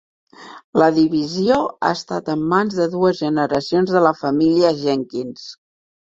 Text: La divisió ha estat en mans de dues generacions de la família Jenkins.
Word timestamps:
La 0.81 0.85
divisió 0.93 1.57
ha 1.65 1.91
estat 1.97 2.31
en 2.33 2.41
mans 2.53 2.77
de 2.79 2.87
dues 2.93 3.19
generacions 3.25 3.93
de 3.97 4.01
la 4.05 4.13
família 4.23 4.71
Jenkins. 4.79 5.45